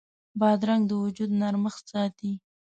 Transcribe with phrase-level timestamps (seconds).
[0.39, 2.31] بادرنګ د وجود نرمښت ساتي.